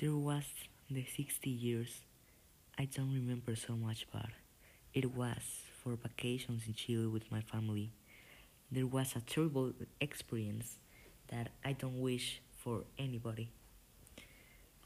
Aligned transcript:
There 0.00 0.16
was 0.16 0.44
the 0.90 1.04
60 1.04 1.50
years. 1.50 2.00
I 2.78 2.86
don't 2.86 3.12
remember 3.12 3.54
so 3.54 3.74
much, 3.74 4.06
but 4.10 4.30
it 4.94 5.14
was 5.14 5.42
for 5.82 5.94
vacations 5.94 6.62
in 6.66 6.72
Chile 6.72 7.06
with 7.06 7.30
my 7.30 7.42
family. 7.42 7.92
There 8.72 8.86
was 8.86 9.14
a 9.14 9.20
terrible 9.20 9.74
experience 10.00 10.76
that 11.28 11.50
I 11.62 11.74
don't 11.74 12.00
wish 12.00 12.40
for 12.56 12.84
anybody. 12.98 13.50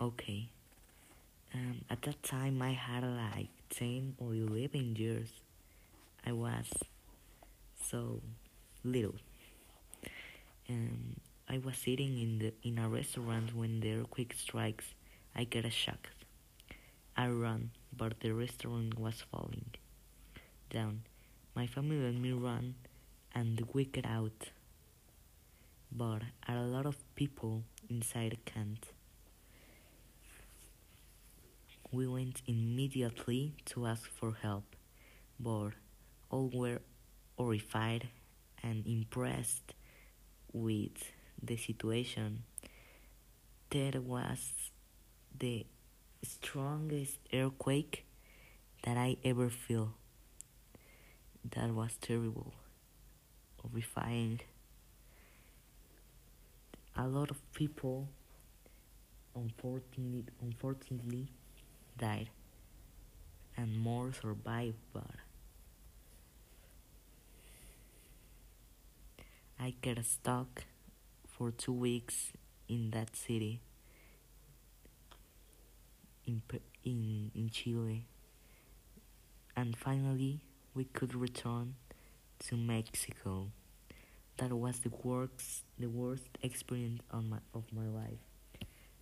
Okay. 0.01 0.49
Um, 1.55 1.85
at 1.89 2.03
that 2.03 2.21
time, 2.25 2.61
I 2.61 2.73
had 2.73 3.05
like 3.05 3.51
10 3.71 4.17
or 4.19 4.35
11 4.35 4.97
years. 4.97 5.29
I 6.27 6.33
was 6.33 6.67
so 7.89 8.21
little. 8.83 9.15
Um, 10.69 11.15
I 11.49 11.59
was 11.59 11.77
sitting 11.77 12.19
in 12.21 12.39
the 12.41 12.53
in 12.69 12.79
a 12.79 12.89
restaurant 12.89 13.55
when 13.55 13.79
the 13.79 13.93
earthquake 13.93 14.35
strikes. 14.37 14.87
I 15.37 15.45
get 15.45 15.65
a 15.65 15.71
shock. 15.71 16.11
I 17.17 17.29
run, 17.29 17.71
but 17.97 18.21
the 18.21 18.33
restaurant 18.33 18.99
was 18.99 19.25
falling 19.33 19.75
down. 20.71 21.03
My 21.57 21.67
family 21.67 21.97
let 21.97 22.15
me 22.15 22.33
run, 22.33 22.75
and 23.35 23.61
we 23.73 23.85
get 23.85 24.07
out. 24.07 24.51
But 25.91 26.23
a 26.49 26.55
lot 26.63 26.87
of 26.87 26.97
people 27.15 27.65
inside 27.89 28.39
can't. 28.45 28.87
We 31.91 32.07
went 32.09 32.43
immediately 32.47 33.55
to 33.67 33.87
ask 33.87 34.11
for 34.11 34.35
help, 34.43 34.77
but 35.39 35.71
all 36.31 36.51
were 36.53 36.81
horrified 37.37 38.09
and 38.63 38.87
impressed 38.87 39.75
with 40.53 41.13
the 41.43 41.57
situation. 41.57 42.45
That 43.71 44.03
was 44.03 44.53
the 45.39 45.67
strongest 46.23 47.19
earthquake 47.33 48.07
that 48.85 48.97
I 48.97 49.17
ever 49.25 49.51
feel. 49.51 49.95
That 51.51 51.71
was 51.71 51.97
terrible, 52.01 52.55
horrifying. 53.61 54.41
A 56.97 57.07
lot 57.09 57.31
of 57.31 57.39
people, 57.53 58.09
unfortunately, 59.35 60.25
unfortunately, 60.41 61.29
died, 61.99 62.31
and 63.57 63.77
more 63.77 64.13
survived. 64.13 64.77
But 64.93 65.11
I 69.59 69.75
got 69.83 70.05
stuck 70.05 70.65
for 71.27 71.51
two 71.51 71.73
weeks 71.73 72.33
in 72.69 72.91
that 72.93 73.17
city 73.17 73.61
in 76.27 76.43
in 76.85 77.31
in 77.35 77.51
Chile, 77.51 78.07
and 79.57 79.77
finally 79.77 80.41
we 80.75 80.85
could 80.85 81.15
return 81.15 81.75
to 82.41 82.57
Mexico. 82.57 83.51
That 84.39 84.53
was 84.53 84.81
the 84.81 84.91
worst 84.91 85.65
the 85.79 85.89
worst 85.89 86.29
experience 86.43 87.03
on 87.11 87.31
my 87.31 87.39
of 87.55 87.65
my 87.73 87.87
life. 87.87 88.23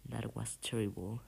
That 0.09 0.37
was 0.37 0.59
terrible. 0.63 1.21